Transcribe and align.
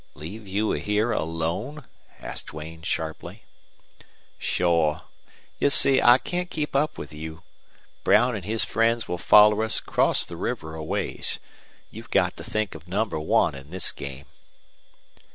"Leave 0.15 0.47
you 0.47 0.71
here 0.71 1.11
alone?" 1.11 1.85
asked 2.21 2.47
Duane, 2.47 2.81
sharply. 2.81 3.43
"Shore. 4.39 5.03
You 5.59 5.69
see, 5.69 6.01
I 6.01 6.17
can't 6.17 6.49
keep 6.49 6.75
up 6.75 6.97
with 6.97 7.13
you. 7.13 7.43
Brown 8.03 8.35
an' 8.35 8.41
his 8.41 8.65
friends 8.65 9.07
will 9.07 9.19
foller 9.19 9.63
us 9.63 9.77
across 9.77 10.25
the 10.25 10.37
river 10.37 10.73
a 10.73 10.83
ways. 10.83 11.37
You've 11.91 12.09
got 12.09 12.35
to 12.37 12.43
think 12.43 12.73
of 12.73 12.87
number 12.87 13.19
one 13.19 13.53
in 13.53 13.69
this 13.69 13.91
game." 13.91 14.25